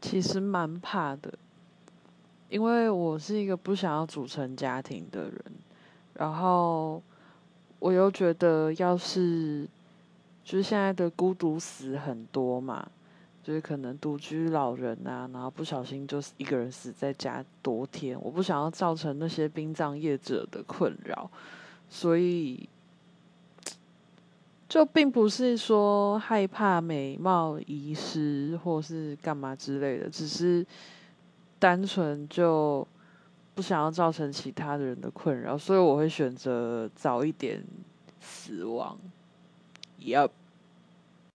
[0.00, 1.32] 其实蛮怕的，
[2.48, 5.42] 因为我是一个不想要组成家庭的人，
[6.14, 7.02] 然后
[7.78, 9.66] 我又觉得，要是
[10.44, 12.88] 就是现在的孤独死很多嘛，
[13.42, 21.30] 就是可能独居老人啊，然后不小心就是一个人死在家多天，我不想要造成那些殡葬业者的困扰，
[21.88, 22.68] 所以。
[24.68, 30.66] 就并不是说害怕美貌遗失或是干嘛之类的，只是
[31.58, 32.86] 单纯就
[33.54, 37.64] 不想要造成其他的人的困扰，所以我会选择早一点
[38.20, 38.98] 死亡。
[40.00, 40.30] Yup。